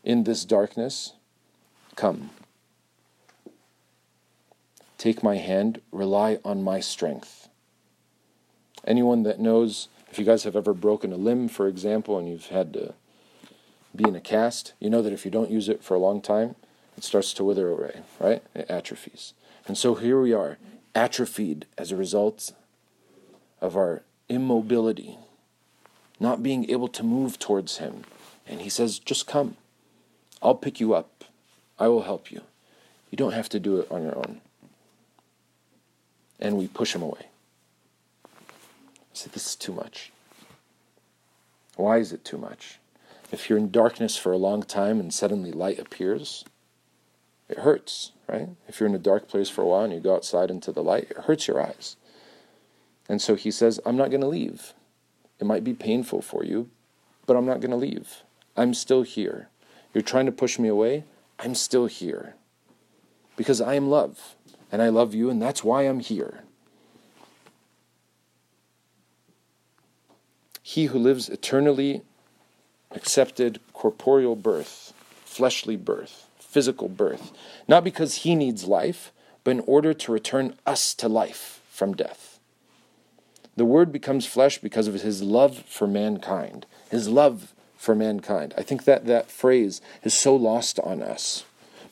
[0.04, 1.14] in this darkness,
[1.96, 2.28] Come.
[4.98, 7.48] Take my hand, rely on my strength.
[8.86, 12.48] Anyone that knows, if you guys have ever broken a limb, for example, and you've
[12.48, 12.94] had to
[13.94, 16.20] be in a cast, you know that if you don't use it for a long
[16.20, 16.54] time,
[16.96, 18.42] it starts to wither away, right?
[18.54, 19.32] It atrophies.
[19.66, 20.58] And so here we are,
[20.96, 22.52] atrophied as a result
[23.60, 25.16] of our immobility,
[26.18, 28.02] not being able to move towards Him.
[28.48, 29.56] And He says, Just come.
[30.42, 31.24] I'll pick you up.
[31.78, 32.40] I will help you.
[33.10, 34.40] You don't have to do it on your own
[36.38, 37.26] and we push him away.
[39.12, 40.12] Say, This is too much.
[41.76, 42.78] Why is it too much?
[43.32, 46.44] If you're in darkness for a long time and suddenly light appears,
[47.48, 48.48] it hurts, right?
[48.68, 50.82] If you're in a dark place for a while and you go outside into the
[50.82, 51.96] light, it hurts your eyes.
[53.08, 54.74] And so he says, I'm not going to leave.
[55.38, 56.70] It might be painful for you,
[57.26, 58.22] but I'm not going to leave.
[58.56, 59.48] I'm still here.
[59.94, 61.04] You're trying to push me away.
[61.38, 62.34] I'm still here.
[63.36, 64.34] Because I am love
[64.72, 66.42] and I love you, and that's why I'm here.
[70.62, 72.02] He who lives eternally
[72.90, 74.92] accepted corporeal birth,
[75.24, 77.32] fleshly birth, physical birth,
[77.68, 79.12] not because he needs life,
[79.44, 82.38] but in order to return us to life from death.
[83.56, 88.54] The Word becomes flesh because of his love for mankind, his love for mankind.
[88.56, 91.44] I think that that phrase is so lost on us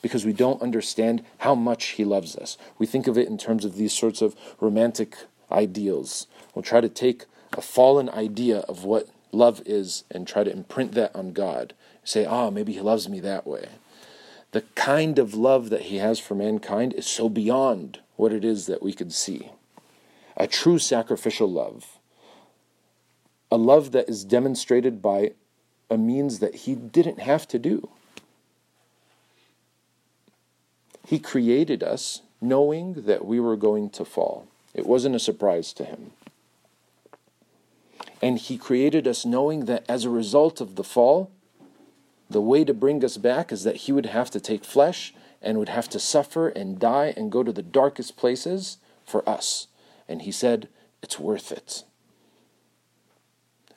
[0.05, 2.59] because we don't understand how much He loves us.
[2.79, 5.17] We think of it in terms of these sorts of romantic
[5.51, 6.27] ideals.
[6.55, 7.25] We'll try to take
[7.57, 11.73] a fallen idea of what love is and try to imprint that on God.
[12.05, 13.69] Say, ah, oh, maybe He loves me that way.
[14.55, 18.67] The kind of love that He has for mankind is so beyond what it is
[18.67, 19.51] that we could see.
[20.37, 21.99] A true sacrificial love.
[23.51, 25.33] A love that is demonstrated by
[25.91, 27.89] a means that He didn't have to do.
[31.05, 34.47] He created us knowing that we were going to fall.
[34.73, 36.13] It wasn't a surprise to him.
[38.23, 41.33] And he created us knowing that as a result of the fall,
[42.29, 45.59] the way to bring us back is that he would have to take flesh and
[45.59, 49.69] would have to suffer and die and go to the darkest places for us.
[50.09, 50.69] And he said,
[51.03, 51.85] It's worth it.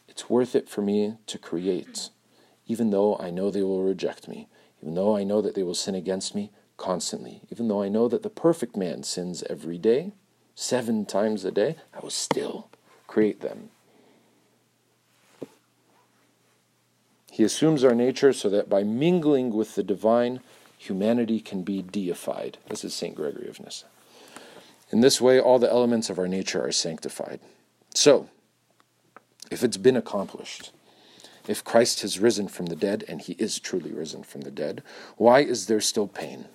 [0.08, 2.10] It's worth it for me to create,
[2.66, 4.48] even though I know they will reject me,
[4.82, 7.42] even though I know that they will sin against me constantly.
[7.52, 10.14] Even though I know that the perfect man sins every day,
[10.56, 12.70] seven times a day, I will still
[13.06, 13.70] create them.
[17.38, 20.40] He assumes our nature so that by mingling with the divine,
[20.76, 22.58] humanity can be deified.
[22.68, 23.14] This is St.
[23.14, 23.86] Gregory of Nyssa.
[24.90, 27.40] In this way, all the elements of our nature are sanctified.
[27.94, 28.28] So,
[29.52, 30.72] if it's been accomplished,
[31.48, 34.82] if Christ has risen from the dead, and he is truly risen from the dead,
[35.16, 36.46] why is there still pain?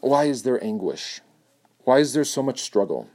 [0.00, 1.20] Why is there anguish?
[1.80, 3.10] Why is there so much struggle?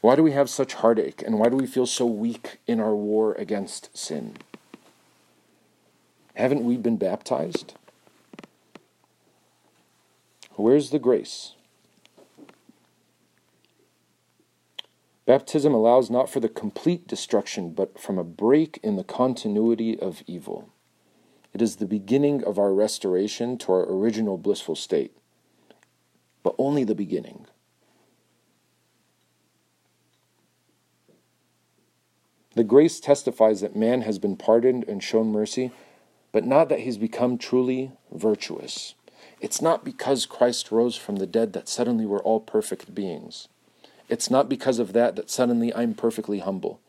[0.00, 2.94] Why do we have such heartache and why do we feel so weak in our
[2.94, 4.36] war against sin?
[6.34, 7.74] Haven't we been baptized?
[10.54, 11.54] Where's the grace?
[15.26, 20.22] Baptism allows not for the complete destruction, but from a break in the continuity of
[20.26, 20.70] evil.
[21.52, 25.14] It is the beginning of our restoration to our original blissful state,
[26.42, 27.46] but only the beginning.
[32.58, 35.70] The grace testifies that man has been pardoned and shown mercy,
[36.32, 38.96] but not that he's become truly virtuous.
[39.40, 43.46] It's not because Christ rose from the dead that suddenly we're all perfect beings.
[44.08, 46.80] It's not because of that that suddenly I'm perfectly humble,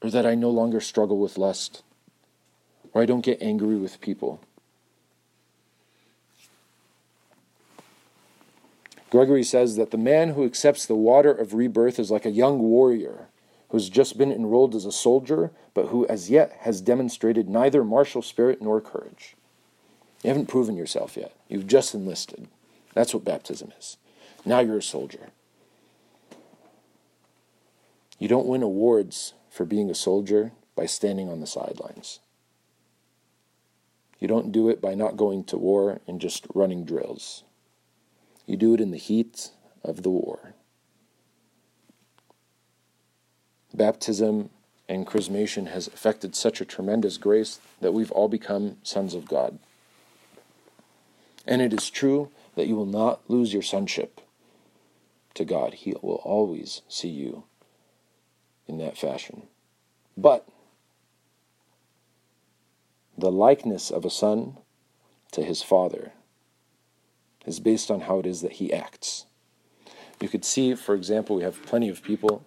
[0.00, 1.82] or that I no longer struggle with lust,
[2.94, 4.40] or I don't get angry with people.
[9.10, 12.60] Gregory says that the man who accepts the water of rebirth is like a young
[12.60, 13.28] warrior
[13.70, 18.22] who's just been enrolled as a soldier, but who as yet has demonstrated neither martial
[18.22, 19.36] spirit nor courage.
[20.22, 21.34] You haven't proven yourself yet.
[21.48, 22.48] You've just enlisted.
[22.94, 23.96] That's what baptism is.
[24.44, 25.28] Now you're a soldier.
[28.18, 32.20] You don't win awards for being a soldier by standing on the sidelines.
[34.18, 37.44] You don't do it by not going to war and just running drills.
[38.46, 39.50] You do it in the heat
[39.84, 40.54] of the war.
[43.76, 44.48] Baptism
[44.88, 49.58] and chrismation has effected such a tremendous grace that we've all become sons of God.
[51.46, 54.20] And it is true that you will not lose your sonship
[55.34, 55.74] to God.
[55.74, 57.44] He will always see you
[58.66, 59.42] in that fashion.
[60.16, 60.48] But
[63.18, 64.56] the likeness of a son
[65.32, 66.12] to his father
[67.44, 69.26] is based on how it is that he acts.
[70.20, 72.44] You could see, for example, we have plenty of people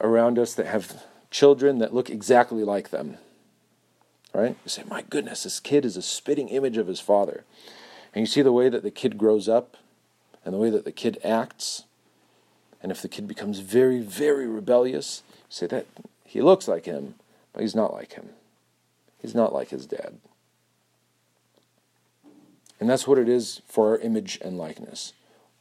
[0.00, 3.16] around us that have children that look exactly like them.
[4.32, 4.56] Right?
[4.64, 7.44] You say, my goodness, this kid is a spitting image of his father.
[8.14, 9.76] And you see the way that the kid grows up
[10.44, 11.84] and the way that the kid acts.
[12.82, 15.86] And if the kid becomes very, very rebellious, you say that
[16.24, 17.16] he looks like him,
[17.52, 18.30] but he's not like him.
[19.20, 20.18] He's not like his dad.
[22.78, 25.12] And that's what it is for our image and likeness.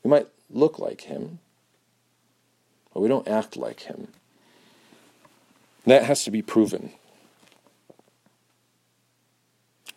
[0.04, 1.40] We might look like him,
[2.94, 4.08] but we don't act like him.
[5.86, 6.92] That has to be proven.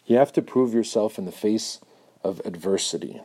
[0.06, 1.80] You have to prove yourself in the face
[2.24, 3.20] of adversity.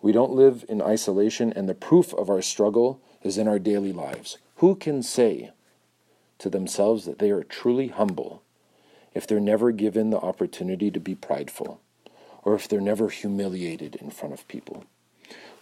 [0.00, 3.92] We don't live in isolation, and the proof of our struggle is in our daily
[3.92, 4.38] lives.
[4.56, 5.52] Who can say
[6.38, 8.42] to themselves that they are truly humble
[9.14, 11.80] if they're never given the opportunity to be prideful,
[12.42, 14.84] or if they're never humiliated in front of people?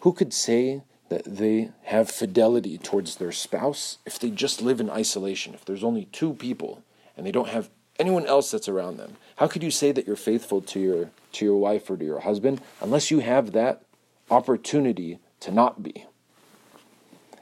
[0.01, 4.89] Who could say that they have fidelity towards their spouse if they just live in
[4.89, 6.83] isolation, if there's only two people
[7.17, 7.69] and they don't have
[7.99, 9.17] anyone else that's around them?
[9.37, 12.21] How could you say that you're faithful to your to your wife or to your
[12.21, 13.83] husband unless you have that
[14.31, 16.07] opportunity to not be?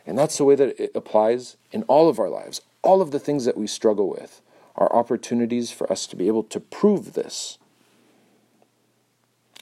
[0.07, 2.63] And that's the way that it applies in all of our lives.
[2.83, 4.41] All of the things that we struggle with
[4.77, 7.59] are opportunities for us to be able to prove this.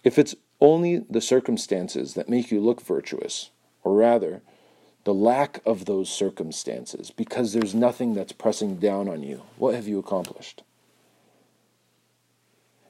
[0.04, 3.50] If it's only the circumstances that make you look virtuous,
[3.87, 4.42] or rather,
[5.05, 9.42] the lack of those circumstances, because there's nothing that's pressing down on you.
[9.59, 10.64] What have you accomplished?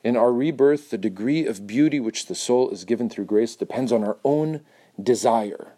[0.02, 3.92] In our rebirth, the degree of beauty which the soul is given through grace depends
[3.92, 4.62] on our own
[4.98, 5.74] desire.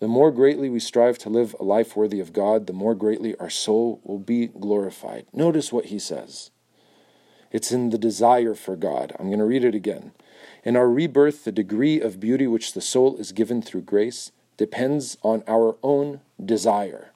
[0.00, 3.36] The more greatly we strive to live a life worthy of God, the more greatly
[3.36, 5.26] our soul will be glorified.
[5.32, 6.50] Notice what he says.
[7.52, 9.12] It's in the desire for God.
[9.16, 10.10] I'm going to read it again.
[10.68, 15.16] In our rebirth, the degree of beauty which the soul is given through grace depends
[15.22, 17.12] on our own desire.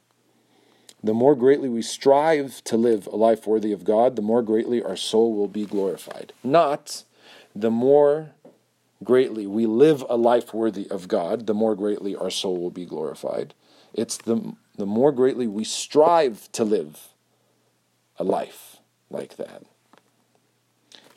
[1.05, 4.83] The more greatly we strive to live a life worthy of God, the more greatly
[4.83, 6.33] our soul will be glorified.
[6.43, 7.05] Not
[7.55, 8.31] the more
[9.05, 12.87] greatly we live a life worthy of God, the more greatly our soul will be
[12.87, 13.53] glorified.
[13.93, 17.09] It's the, the more greatly we strive to live
[18.19, 18.79] a life
[19.11, 19.65] like that.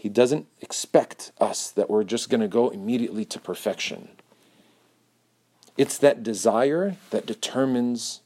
[0.05, 4.09] He doesn't expect us that we're just going to go immediately to perfection.
[5.77, 8.21] It's that desire that determines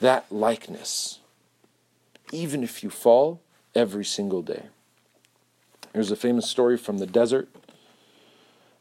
[0.00, 1.20] that likeness,
[2.32, 3.40] even if you fall
[3.74, 4.64] every single day.
[5.94, 7.48] There's a famous story from the desert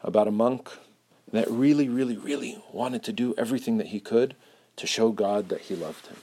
[0.02, 0.72] about a monk
[1.32, 4.36] that really, really, really wanted to do everything that he could
[4.76, 6.18] to show God that he loved him.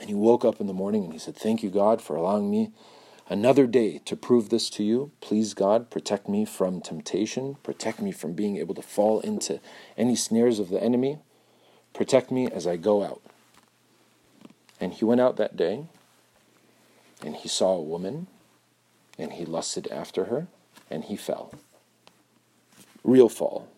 [0.00, 2.50] And he woke up in the morning and he said, Thank you, God, for allowing
[2.50, 2.72] me
[3.30, 5.12] Another day to prove this to you.
[5.20, 7.56] Please, God, protect me from temptation.
[7.62, 9.60] Protect me from being able to fall into
[9.98, 11.18] any snares of the enemy.
[11.92, 13.20] Protect me as I go out.
[14.80, 15.84] And he went out that day,
[17.22, 18.28] and he saw a woman,
[19.18, 20.46] and he lusted after her,
[20.90, 21.52] and he fell.
[23.04, 23.68] Real fall.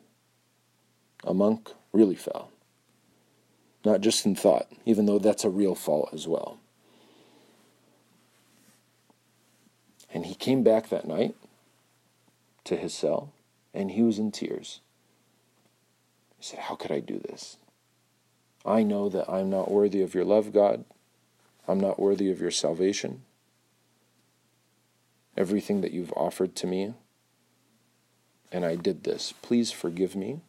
[1.25, 2.51] A monk really fell.
[3.85, 6.59] Not just in thought, even though that's a real fall as well.
[10.13, 11.35] And he came back that night
[12.65, 13.33] to his cell
[13.73, 14.81] and he was in tears.
[16.39, 17.57] He said, How could I do this?
[18.65, 20.85] I know that I'm not worthy of your love, God.
[21.67, 23.23] I'm not worthy of your salvation.
[25.37, 26.95] Everything that you've offered to me,
[28.53, 29.33] and I did this.
[29.41, 30.41] Please forgive me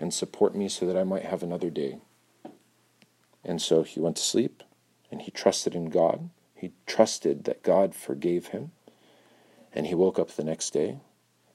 [0.00, 1.98] and support me so that I might have another day.
[3.44, 4.62] And so he went to sleep
[5.10, 6.30] and he trusted in God.
[6.54, 8.72] He trusted that God forgave him.
[9.72, 10.98] And he woke up the next day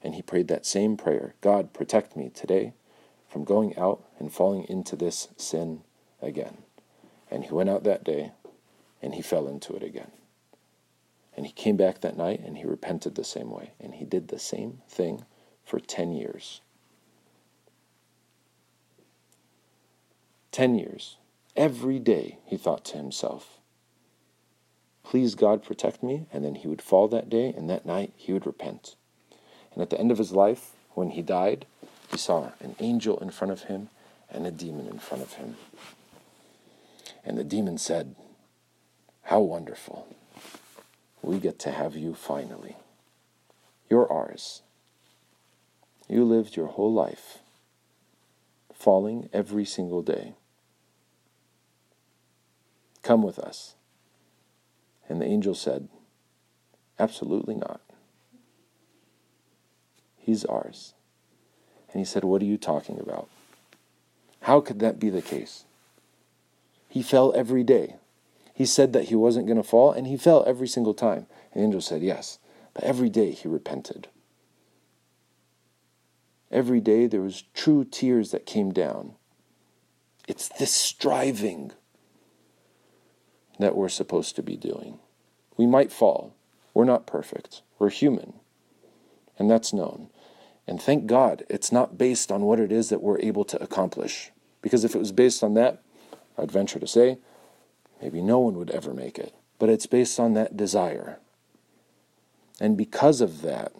[0.02, 2.74] and he prayed that same prayer God, protect me today
[3.28, 5.82] from going out and falling into this sin
[6.22, 6.58] again.
[7.30, 8.32] And he went out that day
[9.02, 10.12] and he fell into it again.
[11.36, 13.72] And he came back that night and he repented the same way.
[13.80, 15.24] And he did the same thing
[15.64, 16.60] for 10 years.
[20.52, 21.16] 10 years.
[21.56, 23.53] Every day he thought to himself,
[25.04, 26.26] Please God protect me.
[26.32, 28.96] And then he would fall that day, and that night he would repent.
[29.72, 31.66] And at the end of his life, when he died,
[32.10, 33.88] he saw an angel in front of him
[34.30, 35.56] and a demon in front of him.
[37.24, 38.14] And the demon said,
[39.22, 40.08] How wonderful.
[41.22, 42.76] We get to have you finally.
[43.88, 44.62] You're ours.
[46.08, 47.38] You lived your whole life
[48.72, 50.34] falling every single day.
[53.02, 53.74] Come with us.
[55.08, 55.88] And the angel said,
[56.98, 57.80] Absolutely not.
[60.16, 60.94] He's ours.
[61.92, 63.28] And he said, What are you talking about?
[64.42, 65.64] How could that be the case?
[66.88, 67.96] He fell every day.
[68.54, 71.26] He said that he wasn't going to fall, and he fell every single time.
[71.52, 72.38] And the angel said, Yes.
[72.72, 74.08] But every day he repented.
[76.50, 79.14] Every day there was true tears that came down.
[80.28, 81.72] It's this striving
[83.64, 84.98] that we're supposed to be doing.
[85.56, 86.34] We might fall.
[86.74, 87.62] We're not perfect.
[87.78, 88.34] We're human.
[89.38, 90.10] And that's known.
[90.66, 94.32] And thank God it's not based on what it is that we're able to accomplish.
[94.60, 95.82] Because if it was based on that,
[96.36, 97.16] I'd venture to say,
[98.02, 99.34] maybe no one would ever make it.
[99.58, 101.18] But it's based on that desire.
[102.60, 103.72] And because of that,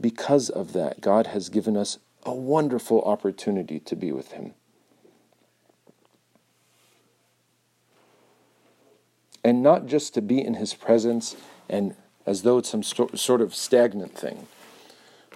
[0.00, 4.54] because of that, God has given us a wonderful opportunity to be with Him.
[9.44, 11.36] And not just to be in His presence
[11.68, 11.94] and
[12.26, 14.46] as though it's some sort of stagnant thing.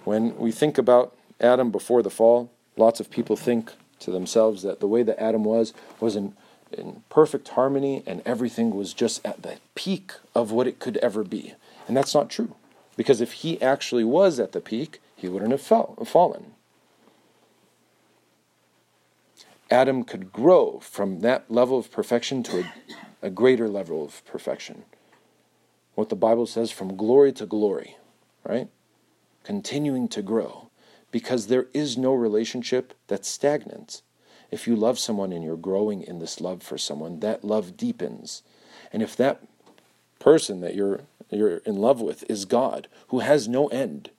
[0.03, 4.79] When we think about Adam before the fall, lots of people think to themselves that
[4.79, 6.35] the way that Adam was was in,
[6.71, 11.23] in perfect harmony and everything was just at the peak of what it could ever
[11.23, 11.53] be.
[11.87, 12.55] And that's not true.
[12.95, 16.52] Because if he actually was at the peak, he wouldn't have fell, fallen.
[19.69, 22.73] Adam could grow from that level of perfection to a,
[23.23, 24.83] a greater level of perfection.
[25.95, 27.97] What the Bible says from glory to glory,
[28.43, 28.67] right?
[29.43, 30.69] Continuing to grow.
[31.11, 34.01] Because there is no relationship that's stagnant.
[34.49, 38.41] If you love someone and you're growing in this love for someone, that love deepens.
[38.91, 39.43] And if that
[40.19, 44.11] person that you're you're in love with is God, who has no end,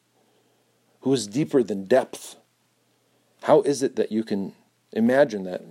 [1.01, 2.37] who is deeper than depth.
[3.43, 4.53] How is it that you can
[4.95, 5.63] imagine that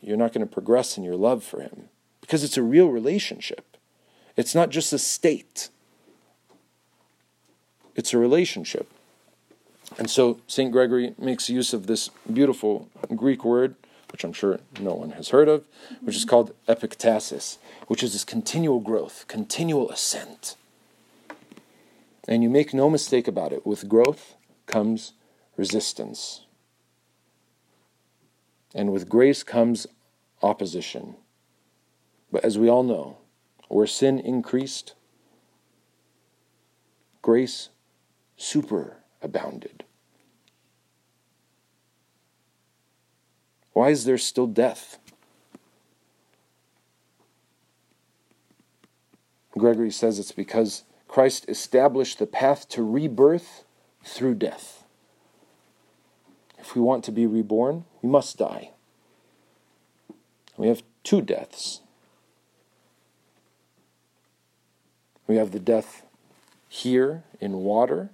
[0.00, 1.84] you're not going to progress in your love for Him?
[2.20, 3.76] Because it's a real relationship.
[4.36, 5.68] It's not just a state,
[7.94, 8.88] it's a relationship.
[9.98, 10.72] And so St.
[10.72, 13.74] Gregory makes use of this beautiful Greek word,
[14.10, 15.66] which I'm sure no one has heard of,
[16.00, 17.58] which is called epektasis,
[17.88, 20.56] which is this continual growth, continual ascent.
[22.26, 24.34] And you make no mistake about it, with growth
[24.66, 25.12] comes
[25.56, 26.46] resistance.
[28.74, 29.86] And with grace comes
[30.42, 31.16] opposition.
[32.30, 33.18] But as we all know,
[33.68, 34.94] where sin increased,
[37.20, 37.68] grace
[38.38, 39.82] superabounded.
[43.72, 44.98] Why is there still death?
[49.56, 53.64] Gregory says it's because Christ established the path to rebirth
[54.04, 54.81] through death.
[56.62, 58.70] If we want to be reborn, we must die.
[60.56, 61.80] We have two deaths.
[65.26, 66.04] We have the death
[66.68, 68.10] here in water,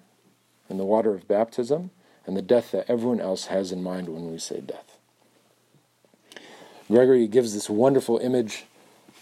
[0.70, 1.90] in the water of baptism,
[2.26, 4.96] and the death that everyone else has in mind when we say death.
[6.88, 8.64] Gregory gives this wonderful image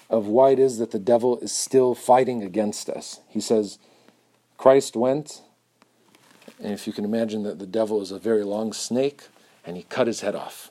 [0.09, 3.21] of why it is that the devil is still fighting against us.
[3.29, 3.79] He says,
[4.57, 5.43] Christ went,
[6.63, 9.25] and if you can imagine that the devil is a very long snake,
[9.65, 10.71] and he cut his head off.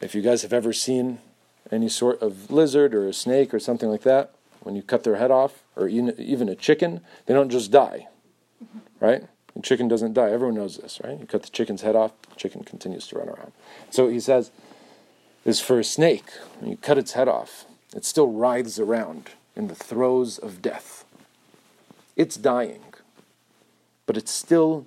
[0.00, 1.18] If you guys have ever seen
[1.70, 5.16] any sort of lizard or a snake or something like that, when you cut their
[5.16, 8.08] head off, or even a chicken, they don't just die,
[8.98, 9.24] right?
[9.54, 10.30] The chicken doesn't die.
[10.30, 11.18] Everyone knows this, right?
[11.18, 13.52] You cut the chicken's head off, the chicken continues to run around.
[13.90, 14.50] So he says,
[15.44, 17.64] is for a snake, when you cut its head off,
[17.94, 21.04] it still writhes around in the throes of death.
[22.14, 22.82] It's dying,
[24.10, 24.86] but it's still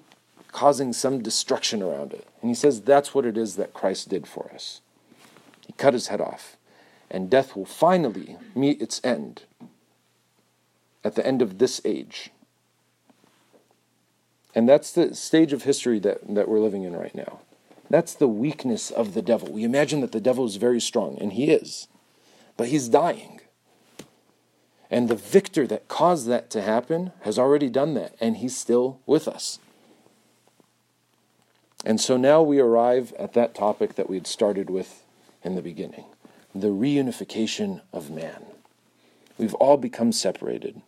[0.52, 2.28] causing some destruction around it.
[2.42, 4.82] And he says that's what it is that Christ did for us.
[5.66, 6.58] He cut his head off,
[7.10, 9.44] and death will finally meet its end
[11.06, 12.32] at the end of this age.
[14.54, 17.40] And that's the stage of history that, that we're living in right now.
[17.90, 19.54] That's the weakness of the devil.
[19.54, 21.88] We imagine that the devil is very strong, and he is,
[22.58, 23.40] but he's dying.
[24.90, 29.00] And the victor that caused that to happen has already done that, and he's still
[29.06, 29.60] with us.
[31.86, 35.04] And so now we arrive at that topic that we had started with
[35.44, 36.06] in the beginning
[36.56, 38.46] the reunification of man.
[39.40, 40.82] We've all become separated.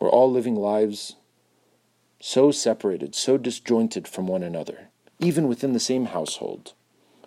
[0.00, 1.16] We're all living lives
[2.18, 4.88] so separated, so disjointed from one another,
[5.18, 6.72] even within the same household.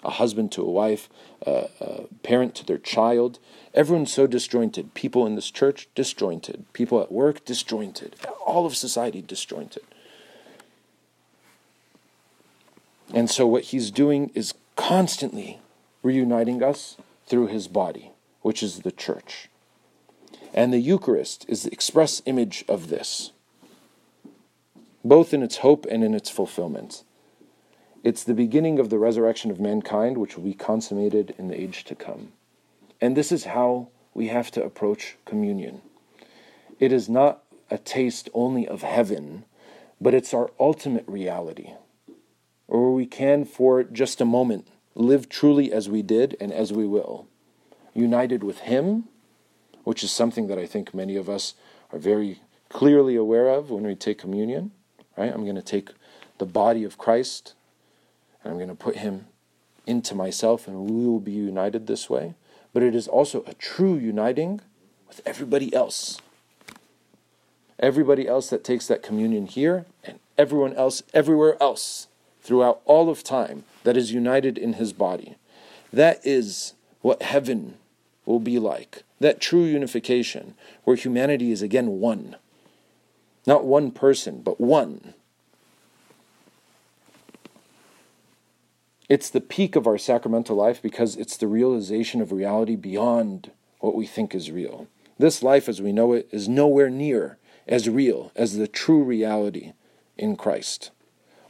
[0.06, 1.10] A husband to a wife,
[1.46, 3.40] a, a parent to their child.
[3.74, 4.94] Everyone's so disjointed.
[4.94, 6.66] People in this church, disjointed.
[6.74, 8.16] People at work, disjointed.
[8.46, 9.84] All of society, disjointed.
[13.14, 15.60] And so, what he's doing is constantly
[16.04, 19.50] reuniting us through his body, which is the church.
[20.54, 23.32] And the Eucharist is the express image of this,
[25.04, 27.04] both in its hope and in its fulfillment.
[28.06, 31.84] It's the beginning of the resurrection of mankind, which will be consummated in the age
[31.86, 32.32] to come.
[33.02, 35.82] And this is how we have to approach communion.
[36.80, 39.44] It is not a taste only of heaven,
[40.00, 41.72] but it's our ultimate reality
[42.68, 46.86] or we can, for just a moment, live truly as we did and as we
[46.86, 47.28] will,
[47.94, 49.06] united with Him,
[49.84, 51.54] which is something that I think many of us
[51.92, 54.72] are very clearly aware of when we take communion.
[55.18, 55.32] Right?
[55.32, 55.92] I'm going to take
[56.40, 57.54] the body of Christ
[58.46, 59.26] and I'm going to put Him
[59.88, 62.36] into myself, and we will be united this way.
[62.74, 64.62] But it is also a true uniting
[65.08, 66.22] with everybody else.
[67.80, 72.08] Everybody else that takes that communion here, and everyone else everywhere else
[72.42, 75.36] throughout all of time that is united in his body.
[75.92, 77.76] That is what heaven
[78.26, 79.04] will be like.
[79.20, 82.36] That true unification, where humanity is again one.
[83.48, 85.14] Not one person, but one.
[89.08, 93.96] It's the peak of our sacramental life because it's the realization of reality beyond what
[93.96, 94.88] we think is real.
[95.20, 97.38] This life as we know it is nowhere near
[97.68, 99.74] as real as the true reality
[100.18, 100.90] in Christ.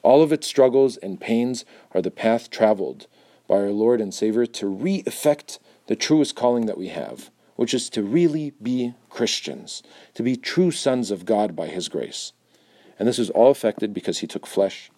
[0.03, 3.07] All of its struggles and pains are the path traveled
[3.47, 7.73] by our Lord and Savior to re effect the truest calling that we have, which
[7.73, 9.81] is to really be Christians,
[10.13, 12.33] to be true sons of God by His grace.
[12.99, 14.91] And this is all effected because He took flesh,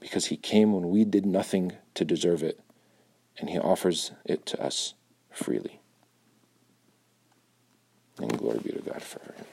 [0.00, 2.60] because He came when we did nothing to deserve it,
[3.38, 4.94] and He offers it to us
[5.30, 5.80] freely.
[8.18, 9.49] And glory be to God forever.